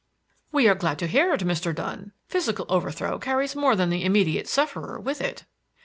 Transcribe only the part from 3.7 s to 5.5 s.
than the immediate sufferer with it."